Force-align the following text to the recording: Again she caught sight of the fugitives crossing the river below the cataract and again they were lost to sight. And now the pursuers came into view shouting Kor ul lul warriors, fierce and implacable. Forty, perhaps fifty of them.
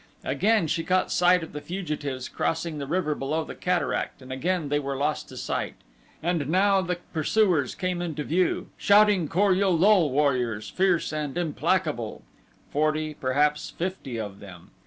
Again 0.23 0.65
she 0.65 0.83
caught 0.83 1.11
sight 1.11 1.43
of 1.43 1.53
the 1.53 1.61
fugitives 1.61 2.27
crossing 2.27 2.79
the 2.79 2.87
river 2.87 3.13
below 3.13 3.43
the 3.43 3.53
cataract 3.53 4.19
and 4.19 4.31
again 4.33 4.69
they 4.69 4.79
were 4.79 4.95
lost 4.95 5.29
to 5.29 5.37
sight. 5.37 5.75
And 6.23 6.49
now 6.49 6.81
the 6.81 6.95
pursuers 7.13 7.75
came 7.75 8.01
into 8.01 8.23
view 8.23 8.69
shouting 8.77 9.27
Kor 9.27 9.53
ul 9.53 9.77
lul 9.77 10.09
warriors, 10.09 10.67
fierce 10.71 11.13
and 11.13 11.37
implacable. 11.37 12.23
Forty, 12.71 13.13
perhaps 13.13 13.69
fifty 13.69 14.19
of 14.19 14.39
them. 14.39 14.71